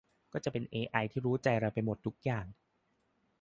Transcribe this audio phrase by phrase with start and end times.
[0.33, 2.45] ก็จะเป็นเอไอที่รู้ใจเราไปหมดทุกอย่าง